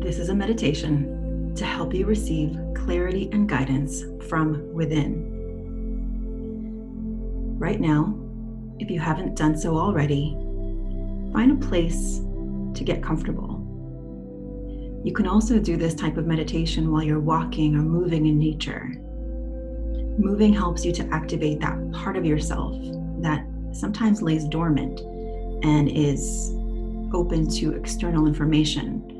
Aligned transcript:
This 0.00 0.20
is 0.20 0.28
a 0.28 0.34
meditation 0.34 1.52
to 1.56 1.64
help 1.66 1.92
you 1.92 2.06
receive 2.06 2.56
clarity 2.74 3.28
and 3.32 3.48
guidance 3.48 4.04
from 4.28 4.72
within. 4.72 5.26
Right 7.58 7.80
now, 7.80 8.16
if 8.78 8.90
you 8.90 9.00
haven't 9.00 9.34
done 9.34 9.58
so 9.58 9.76
already, 9.76 10.36
find 11.32 11.50
a 11.50 11.66
place 11.66 12.20
to 12.74 12.84
get 12.84 13.02
comfortable. 13.02 13.56
You 15.04 15.12
can 15.12 15.26
also 15.26 15.58
do 15.58 15.76
this 15.76 15.96
type 15.96 16.16
of 16.16 16.28
meditation 16.28 16.92
while 16.92 17.02
you're 17.02 17.18
walking 17.18 17.74
or 17.74 17.82
moving 17.82 18.26
in 18.26 18.38
nature. 18.38 18.94
Moving 20.16 20.52
helps 20.52 20.84
you 20.84 20.92
to 20.92 21.08
activate 21.12 21.58
that 21.60 21.76
part 21.90 22.16
of 22.16 22.24
yourself 22.24 22.76
that 23.20 23.44
sometimes 23.72 24.22
lays 24.22 24.44
dormant 24.44 25.00
and 25.64 25.88
is 25.90 26.52
open 27.12 27.50
to 27.50 27.72
external 27.72 28.28
information 28.28 29.17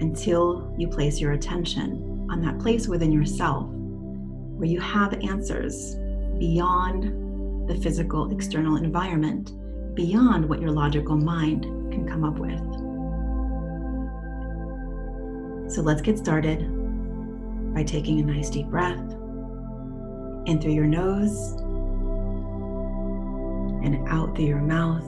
until 0.00 0.74
you 0.78 0.88
place 0.88 1.20
your 1.20 1.32
attention 1.32 2.28
on 2.30 2.40
that 2.42 2.58
place 2.58 2.88
within 2.88 3.12
yourself 3.12 3.66
where 4.60 4.68
you 4.68 4.80
have 4.80 5.14
answers 5.22 5.96
beyond 6.38 7.68
the 7.68 7.74
physical 7.76 8.30
external 8.30 8.76
environment, 8.76 9.52
beyond 9.94 10.48
what 10.48 10.60
your 10.60 10.70
logical 10.70 11.16
mind 11.16 11.62
can 11.92 12.06
come 12.06 12.24
up 12.24 12.38
with. 12.38 12.60
So 15.72 15.82
let's 15.82 16.02
get 16.02 16.18
started 16.18 16.60
by 17.74 17.84
taking 17.84 18.20
a 18.20 18.24
nice 18.24 18.50
deep 18.50 18.66
breath 18.66 18.98
in 20.46 20.58
through 20.60 20.72
your 20.72 20.86
nose 20.86 21.52
and 23.84 24.06
out 24.08 24.34
through 24.34 24.46
your 24.46 24.60
mouth 24.60 25.04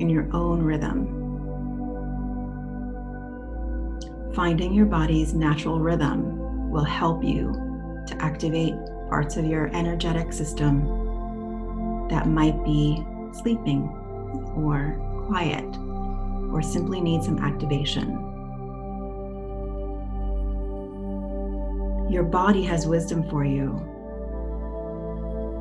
in 0.00 0.08
your 0.08 0.28
own 0.34 0.62
rhythm. 0.62 1.19
Finding 4.40 4.72
your 4.72 4.86
body's 4.86 5.34
natural 5.34 5.80
rhythm 5.80 6.70
will 6.70 6.82
help 6.82 7.22
you 7.22 7.52
to 8.06 8.16
activate 8.22 8.72
parts 9.10 9.36
of 9.36 9.44
your 9.44 9.66
energetic 9.76 10.32
system 10.32 12.08
that 12.08 12.26
might 12.26 12.64
be 12.64 13.04
sleeping 13.34 13.82
or 14.56 14.96
quiet 15.26 15.66
or 16.54 16.62
simply 16.62 17.02
need 17.02 17.22
some 17.22 17.38
activation. 17.44 18.12
Your 22.10 22.22
body 22.22 22.62
has 22.62 22.86
wisdom 22.86 23.28
for 23.28 23.44
you, 23.44 23.72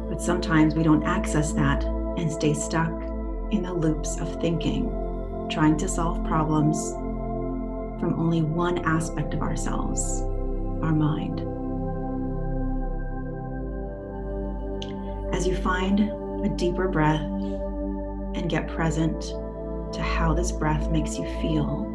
but 0.09 0.21
sometimes 0.21 0.73
we 0.73 0.83
don't 0.83 1.03
access 1.03 1.52
that 1.52 1.83
and 1.83 2.31
stay 2.31 2.53
stuck 2.53 2.93
in 3.52 3.61
the 3.61 3.73
loops 3.73 4.21
of 4.21 4.39
thinking, 4.39 5.47
trying 5.49 5.75
to 5.80 5.89
solve 5.89 6.25
problems 6.25 6.93
from 8.00 8.19
only 8.19 8.42
one 8.42 8.80
aspect 8.86 9.33
of 9.33 9.42
ourselves, 9.42 10.22
our 10.81 10.94
mind. 10.94 11.42
As 15.33 15.45
you 15.45 15.55
find 15.55 16.00
a 16.45 16.50
deeper 16.50 16.88
breath 16.88 17.22
and 17.22 18.50
get 18.50 18.67
present 18.67 19.22
to 19.94 20.02
how 20.02 20.33
this 20.33 20.52
breath 20.52 20.89
makes 20.89 21.17
you 21.17 21.25
feel, 21.42 21.86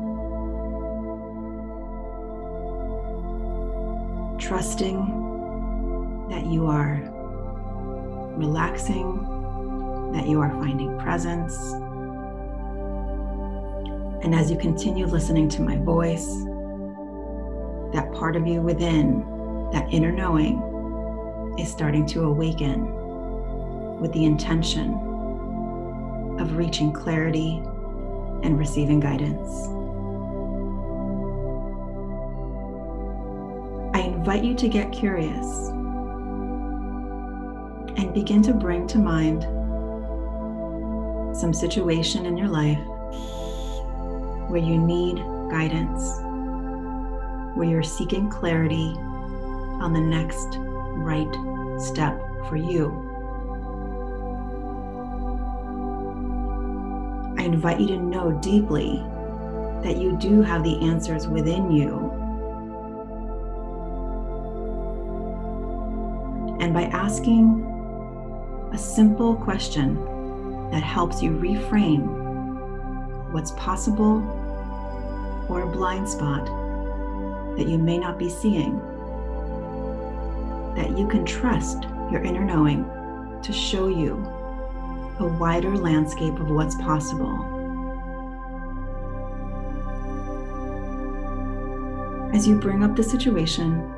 trusting 4.39 6.27
that 6.29 6.47
you 6.47 6.67
are 6.67 7.01
relaxing, 8.37 9.31
that 10.13 10.29
you 10.29 10.41
are 10.41 10.51
finding 10.51 10.99
presence 10.99 11.57
and 14.25 14.34
as 14.34 14.50
you 14.50 14.56
continue 14.56 15.05
listening 15.05 15.50
to 15.50 15.61
my 15.61 15.77
voice, 15.77 16.27
that 17.92 18.11
part 18.14 18.36
of 18.36 18.47
you 18.47 18.62
within, 18.62 19.20
that 19.70 19.86
inner 19.92 20.11
knowing, 20.11 21.55
is 21.58 21.70
starting 21.70 22.06
to 22.06 22.24
awaken 22.24 24.01
with 24.01 24.11
the 24.14 24.24
intention 24.24 24.95
of 26.40 26.57
reaching 26.57 26.90
clarity 26.90 27.63
and 28.42 28.58
receiving 28.58 28.98
guidance. 28.98 29.68
I 33.95 34.01
invite 34.07 34.42
you 34.42 34.55
to 34.55 34.68
get 34.68 34.90
curious 34.90 35.68
and 37.98 38.14
begin 38.14 38.40
to 38.45 38.55
bring 38.55 38.86
to 38.86 38.98
mind 38.98 39.42
some 41.36 41.52
situation 41.52 42.24
in 42.24 42.39
your 42.39 42.48
life 42.48 42.80
where 44.55 44.63
you 44.63 44.79
need 44.79 45.17
guidance, 45.51 46.20
where 47.57 47.69
you're 47.69 47.83
seeking 47.83 48.31
clarity 48.31 48.95
on 49.81 49.92
the 49.92 50.01
next 50.01 50.59
right 50.95 51.27
step 51.81 52.17
for 52.48 52.55
you. 52.55 52.87
I 57.37 57.43
invite 57.43 57.81
you 57.81 57.89
to 57.89 57.97
know 57.97 58.31
deeply 58.41 59.03
that 59.83 59.97
you 59.97 60.17
do 60.19 60.41
have 60.41 60.63
the 60.63 60.79
answers 60.83 61.27
within 61.27 61.73
you. 61.73 62.13
And 66.61 66.73
by 66.73 66.85
asking 66.85 68.70
a 68.73 68.79
simple 68.79 69.35
question 69.35 69.97
that 70.70 70.85
helps 70.85 71.25
you 71.25 71.33
reframe 71.33 72.23
what's 73.33 73.51
possible 73.51 74.43
or 75.49 75.63
a 75.63 75.67
blind 75.67 76.09
spot 76.09 76.47
that 77.57 77.69
you 77.69 77.79
may 77.79 77.99
not 77.99 78.19
be 78.19 78.29
seeing. 78.29 78.79
That 80.75 80.99
you 80.99 81.07
can 81.07 81.25
trust 81.25 81.85
your 82.11 82.23
inner 82.23 82.45
knowing 82.45 82.85
to 83.43 83.53
show 83.53 83.89
you 83.89 84.15
a 85.21 85.27
wider 85.27 85.77
landscape 85.77 86.41
of 86.41 86.51
what's 86.51 86.75
possible. 86.77 87.51
As 92.35 92.49
you 92.49 92.59
bring 92.59 92.83
up 92.83 92.97
the 92.97 93.03
situation, 93.03 93.93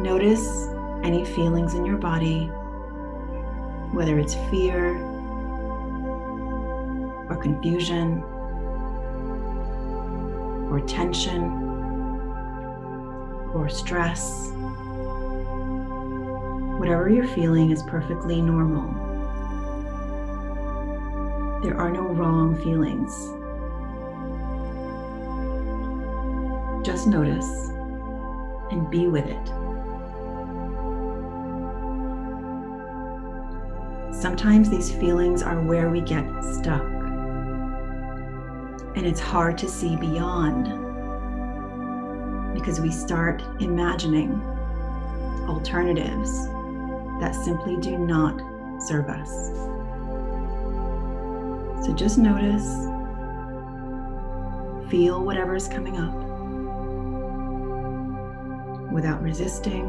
notice 0.00 0.68
any 1.02 1.24
feelings 1.24 1.74
in 1.74 1.84
your 1.84 1.96
body, 1.96 2.46
whether 3.90 4.20
it's 4.20 4.34
fear 4.50 4.96
or 7.28 7.36
confusion 7.42 8.22
or 10.72 10.80
tension 10.80 11.42
or 13.52 13.68
stress. 13.68 14.50
Whatever 16.78 17.10
you're 17.10 17.28
feeling 17.28 17.70
is 17.70 17.82
perfectly 17.82 18.40
normal. 18.40 18.88
There 21.62 21.76
are 21.76 21.92
no 21.92 22.00
wrong 22.00 22.56
feelings. 22.62 23.12
Just 26.86 27.06
notice 27.06 27.68
and 28.70 28.90
be 28.90 29.08
with 29.08 29.26
it. 29.26 29.48
Sometimes 34.14 34.70
these 34.70 34.90
feelings 34.90 35.42
are 35.42 35.60
where 35.60 35.90
we 35.90 36.00
get 36.00 36.24
stuck 36.42 36.91
and 38.94 39.06
it's 39.06 39.20
hard 39.20 39.56
to 39.58 39.68
see 39.68 39.96
beyond 39.96 40.64
because 42.54 42.80
we 42.80 42.90
start 42.90 43.42
imagining 43.60 44.32
alternatives 45.48 46.46
that 47.20 47.34
simply 47.34 47.76
do 47.76 47.98
not 47.98 48.40
serve 48.80 49.08
us. 49.08 49.48
So 51.86 51.92
just 51.94 52.18
notice, 52.18 52.86
feel 54.90 55.24
whatever 55.24 55.54
is 55.56 55.66
coming 55.68 55.96
up 55.96 56.14
without 58.92 59.22
resisting, 59.22 59.86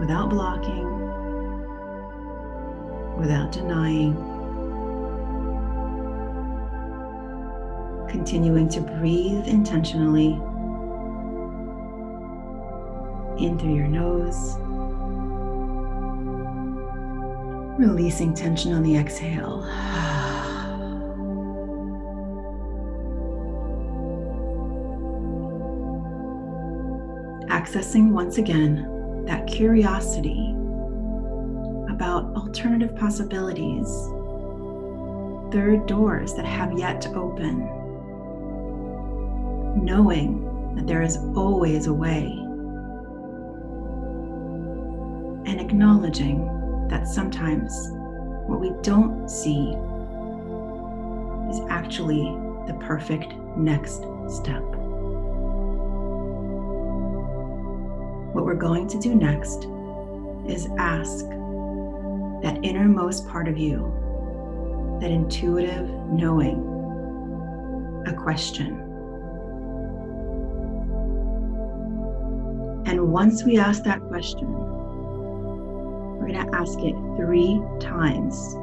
without 0.00 0.30
blocking, 0.30 0.88
without 3.18 3.52
denying. 3.52 4.31
Continuing 8.12 8.68
to 8.68 8.82
breathe 8.82 9.48
intentionally 9.48 10.34
in 13.42 13.58
through 13.58 13.74
your 13.74 13.88
nose, 13.88 14.58
releasing 17.78 18.34
tension 18.34 18.74
on 18.74 18.82
the 18.82 18.94
exhale. 18.94 19.62
Accessing 27.48 28.10
once 28.10 28.36
again 28.36 29.24
that 29.24 29.46
curiosity 29.46 30.50
about 31.88 32.34
alternative 32.36 32.94
possibilities, 32.94 33.88
third 35.50 35.86
doors 35.86 36.34
that 36.34 36.44
have 36.44 36.78
yet 36.78 37.00
to 37.00 37.14
open 37.14 37.81
knowing 39.76 40.74
that 40.76 40.86
there 40.86 41.02
is 41.02 41.18
always 41.36 41.86
a 41.86 41.92
way, 41.92 42.24
and 45.44 45.60
acknowledging 45.60 46.46
that 46.88 47.06
sometimes 47.08 47.72
what 48.46 48.60
we 48.60 48.72
don't 48.82 49.28
see 49.28 49.74
is 51.50 51.60
actually 51.68 52.22
the 52.66 52.74
perfect 52.80 53.32
next 53.56 54.02
step. 54.28 54.62
What 58.32 58.44
we're 58.46 58.54
going 58.54 58.88
to 58.88 58.98
do 58.98 59.14
next 59.14 59.66
is 60.46 60.68
ask 60.78 61.26
that 62.42 62.58
innermost 62.62 63.28
part 63.28 63.46
of 63.48 63.58
you, 63.58 63.92
that 65.00 65.10
intuitive 65.10 65.88
knowing, 66.08 66.62
a 68.06 68.12
question. 68.14 68.81
Once 73.12 73.44
we 73.44 73.58
ask 73.58 73.82
that 73.82 74.00
question, 74.04 74.50
we're 76.18 76.28
going 76.28 76.32
to 76.32 76.56
ask 76.56 76.78
it 76.78 76.94
three 77.18 77.60
times 77.78 78.54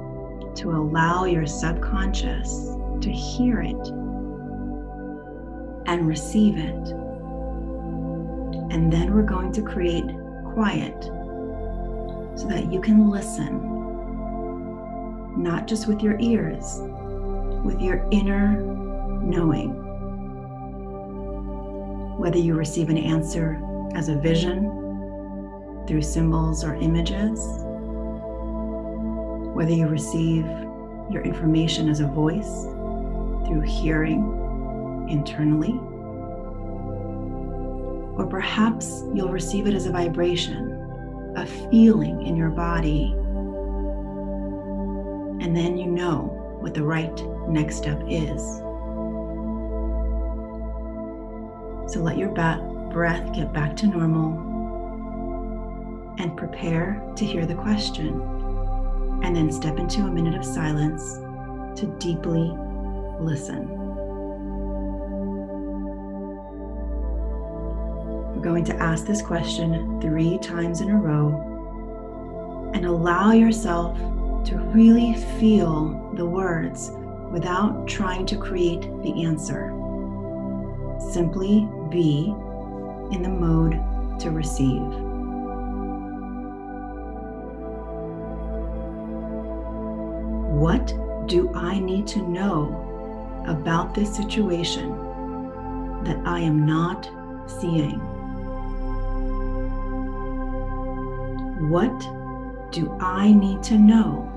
to 0.60 0.72
allow 0.72 1.26
your 1.26 1.46
subconscious 1.46 2.76
to 3.00 3.12
hear 3.12 3.62
it 3.62 3.88
and 5.86 6.08
receive 6.08 6.58
it. 6.58 6.90
And 8.74 8.92
then 8.92 9.14
we're 9.14 9.22
going 9.22 9.52
to 9.52 9.62
create 9.62 10.06
quiet 10.56 11.00
so 12.34 12.48
that 12.48 12.74
you 12.74 12.82
can 12.82 13.08
listen, 13.08 13.54
not 15.38 15.68
just 15.68 15.88
with 15.88 16.02
your 16.02 16.20
ears, 16.20 16.80
with 17.64 17.80
your 17.80 18.04
inner 18.10 18.60
knowing. 19.22 19.76
Whether 22.18 22.40
you 22.40 22.56
receive 22.56 22.90
an 22.90 22.98
answer 22.98 23.64
as 23.96 24.10
a 24.10 24.16
vision, 24.16 24.76
through 25.88 26.02
symbols 26.02 26.64
or 26.64 26.76
images, 26.76 27.40
whether 29.56 29.72
you 29.72 29.88
receive 29.88 30.46
your 31.10 31.24
information 31.24 31.90
as 31.90 32.00
a 32.00 32.08
voice 32.08 32.64
through 33.48 33.62
hearing 33.62 35.08
internally, 35.10 35.74
or 38.18 38.28
perhaps 38.30 39.04
you'll 39.14 39.32
receive 39.32 39.66
it 39.66 39.74
as 39.74 39.88
a 39.88 39.92
vibration, 39.92 41.34
a 41.36 41.46
feeling 41.72 42.26
in 42.28 42.36
your 42.36 42.50
body, 42.50 43.14
and 45.44 45.56
then 45.56 45.78
you 45.78 45.88
know 45.88 46.58
what 46.60 46.74
the 46.74 46.84
right 46.84 47.24
next 47.48 47.78
step 47.78 48.00
is. 48.08 48.42
So 51.92 52.02
let 52.02 52.18
your 52.18 52.30
breath 52.90 53.34
get 53.34 53.54
back 53.54 53.76
to 53.78 53.88
normal 53.88 54.48
and 56.20 56.36
prepare 56.36 57.02
to 57.16 57.26
hear 57.26 57.46
the 57.46 57.56
question, 57.56 58.22
and 59.24 59.36
then 59.36 59.52
step 59.52 59.80
into 59.80 60.02
a 60.02 60.12
minute 60.12 60.36
of 60.36 60.44
silence 60.44 61.20
to 61.80 61.86
deeply 62.00 62.52
listen. 63.20 63.68
We're 68.36 68.42
going 68.44 68.66
to 68.66 68.76
ask 68.76 69.06
this 69.06 69.22
question 69.22 70.00
three 70.02 70.38
times 70.40 70.82
in 70.82 70.90
a 70.90 70.96
row 70.96 72.72
and 72.74 72.86
allow 72.86 73.32
yourself 73.32 73.98
to 74.46 74.58
really 74.74 75.14
feel 75.40 76.14
the 76.16 76.26
words 76.26 76.92
without 77.32 77.88
trying 77.88 78.26
to 78.26 78.38
create 78.38 78.82
the 79.04 79.24
answer. 79.24 79.74
Simply 81.12 81.68
be 81.90 82.34
in 83.12 83.24
the 83.24 83.30
mode 83.30 83.80
to 84.20 84.32
receive. 84.32 84.82
What 90.60 90.88
do 91.28 91.52
I 91.56 91.80
need 91.80 92.06
to 92.08 92.22
know 92.28 93.44
about 93.48 93.96
this 93.96 94.14
situation 94.16 94.90
that 96.04 96.18
I 96.26 96.40
am 96.40 96.66
not 96.66 97.10
seeing? 97.48 98.00
What 101.70 102.00
do 102.72 102.96
I 103.00 103.32
need 103.32 103.64
to 103.64 103.78
know 103.78 104.28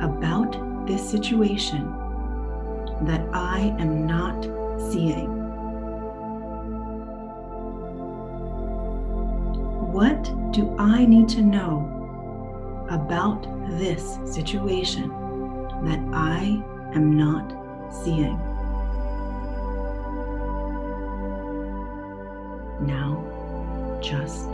about 0.00 0.86
this 0.86 1.08
situation 1.08 1.84
that 3.02 3.26
I 3.32 3.74
am 3.78 4.06
not 4.06 4.44
seeing? 4.90 5.29
Do 10.52 10.74
I 10.78 11.04
need 11.04 11.28
to 11.30 11.42
know 11.42 12.00
about 12.90 13.42
this 13.78 14.18
situation 14.24 15.08
that 15.84 16.00
I 16.12 16.60
am 16.94 17.16
not 17.16 17.54
seeing. 18.02 18.36
Now, 22.80 23.22
just 24.00 24.48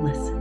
listen. 0.00 0.39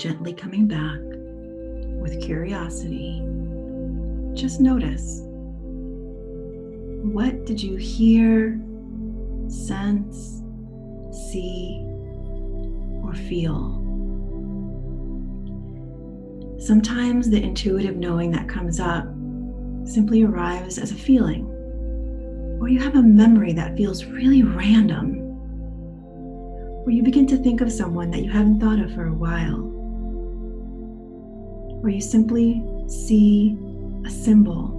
Gently 0.00 0.32
coming 0.32 0.66
back 0.66 0.98
with 2.00 2.22
curiosity, 2.22 3.22
just 4.32 4.58
notice 4.58 5.20
what 7.02 7.44
did 7.44 7.62
you 7.62 7.76
hear, 7.76 8.58
sense, 9.48 10.42
see, 11.28 11.82
or 13.04 13.12
feel? 13.12 13.76
Sometimes 16.58 17.28
the 17.28 17.42
intuitive 17.42 17.96
knowing 17.96 18.30
that 18.30 18.48
comes 18.48 18.80
up 18.80 19.04
simply 19.84 20.22
arrives 20.22 20.78
as 20.78 20.92
a 20.92 20.94
feeling, 20.94 21.44
or 22.58 22.68
you 22.70 22.80
have 22.80 22.96
a 22.96 23.02
memory 23.02 23.52
that 23.52 23.76
feels 23.76 24.06
really 24.06 24.44
random. 24.44 25.18
Or 26.86 26.90
you 26.90 27.02
begin 27.02 27.26
to 27.26 27.36
think 27.36 27.60
of 27.60 27.70
someone 27.70 28.10
that 28.12 28.22
you 28.22 28.30
haven't 28.30 28.60
thought 28.60 28.78
of 28.78 28.94
for 28.94 29.06
a 29.06 29.14
while. 29.14 29.69
Or 31.82 31.88
you 31.88 32.00
simply 32.00 32.62
see 32.86 33.56
a 34.06 34.10
symbol 34.10 34.76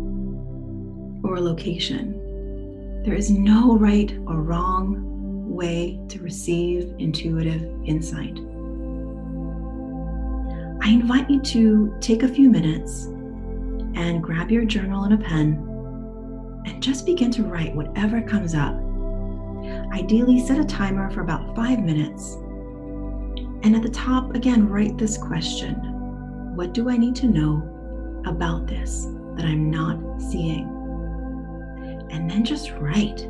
or 1.23 1.35
a 1.35 1.41
location. 1.41 3.01
There 3.03 3.15
is 3.15 3.31
no 3.31 3.77
right 3.77 4.11
or 4.27 4.41
wrong 4.41 5.45
way 5.47 5.99
to 6.09 6.19
receive 6.19 6.93
intuitive 6.99 7.63
insight. 7.85 8.37
I 10.83 10.89
invite 10.89 11.29
you 11.29 11.41
to 11.41 11.95
take 11.99 12.23
a 12.23 12.27
few 12.27 12.49
minutes 12.49 13.05
and 13.95 14.21
grab 14.21 14.51
your 14.51 14.65
journal 14.65 15.03
and 15.03 15.13
a 15.13 15.17
pen 15.17 15.67
and 16.65 16.81
just 16.81 17.05
begin 17.05 17.31
to 17.31 17.43
write 17.43 17.75
whatever 17.75 18.21
comes 18.21 18.55
up. 18.55 18.75
Ideally, 19.93 20.39
set 20.39 20.59
a 20.59 20.63
timer 20.63 21.09
for 21.11 21.21
about 21.21 21.55
five 21.55 21.79
minutes. 21.79 22.35
And 23.63 23.75
at 23.75 23.83
the 23.83 23.89
top, 23.89 24.33
again, 24.35 24.67
write 24.67 24.97
this 24.97 25.17
question 25.17 25.90
What 26.55 26.73
do 26.73 26.89
I 26.89 26.97
need 26.97 27.15
to 27.17 27.27
know 27.27 27.63
about 28.25 28.67
this 28.67 29.07
that 29.35 29.45
I'm 29.45 29.71
not 29.71 30.21
seeing? 30.21 30.67
And 32.11 32.29
then 32.29 32.43
just 32.43 32.71
write 32.71 33.21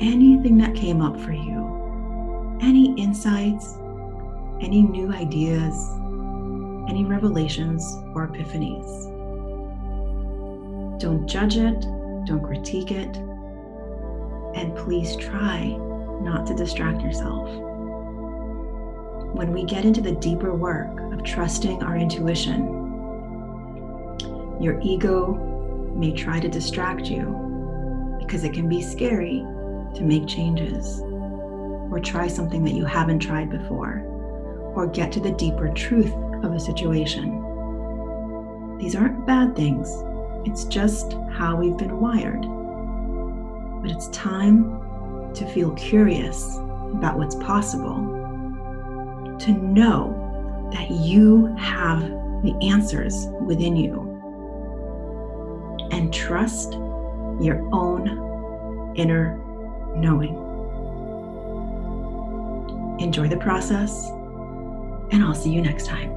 anything 0.00 0.56
that 0.58 0.74
came 0.74 1.02
up 1.02 1.20
for 1.20 1.32
you, 1.32 2.58
any 2.62 2.94
insights, 2.94 3.74
any 4.60 4.82
new 4.82 5.12
ideas, 5.12 5.74
any 6.88 7.04
revelations 7.04 7.84
or 8.14 8.26
epiphanies. 8.26 9.10
Don't 10.98 11.26
judge 11.26 11.58
it, 11.58 11.80
don't 12.24 12.42
critique 12.42 12.90
it, 12.90 13.16
and 14.56 14.74
please 14.76 15.14
try 15.16 15.76
not 16.22 16.46
to 16.46 16.54
distract 16.54 17.02
yourself. 17.02 17.50
When 19.36 19.52
we 19.52 19.64
get 19.64 19.84
into 19.84 20.00
the 20.00 20.12
deeper 20.12 20.54
work 20.54 20.98
of 21.12 21.22
trusting 21.22 21.82
our 21.82 21.98
intuition, 21.98 22.68
your 24.58 24.80
ego 24.80 25.34
may 25.94 26.12
try 26.12 26.40
to 26.40 26.48
distract 26.48 27.10
you 27.10 28.16
because 28.18 28.44
it 28.44 28.54
can 28.54 28.66
be 28.66 28.80
scary 28.80 29.44
to 29.94 30.00
make 30.00 30.26
changes 30.26 31.02
or 31.02 32.00
try 32.02 32.28
something 32.28 32.64
that 32.64 32.72
you 32.72 32.86
haven't 32.86 33.18
tried 33.18 33.50
before 33.50 34.02
or 34.74 34.86
get 34.86 35.12
to 35.12 35.20
the 35.20 35.32
deeper 35.32 35.68
truth 35.68 36.14
of 36.42 36.54
a 36.54 36.58
situation. 36.58 37.28
These 38.78 38.96
aren't 38.96 39.26
bad 39.26 39.54
things, 39.54 40.02
it's 40.46 40.64
just 40.64 41.12
how 41.30 41.56
we've 41.56 41.76
been 41.76 42.00
wired. 42.00 42.40
But 43.82 43.90
it's 43.90 44.08
time 44.08 45.34
to 45.34 45.46
feel 45.52 45.72
curious 45.72 46.56
about 46.94 47.18
what's 47.18 47.34
possible, 47.34 48.15
to 49.40 49.52
know 49.52 50.70
that 50.72 50.90
you 50.90 51.54
have 51.56 52.00
the 52.42 52.54
answers 52.62 53.28
within 53.42 53.76
you, 53.76 54.12
and 55.92 56.12
trust 56.12 56.74
your 57.40 57.68
own 57.72 58.94
inner 58.96 59.38
knowing. 59.96 60.34
Enjoy 62.98 63.28
the 63.28 63.36
process, 63.36 64.08
and 65.10 65.22
I'll 65.22 65.34
see 65.34 65.50
you 65.50 65.60
next 65.60 65.86
time. 65.86 66.15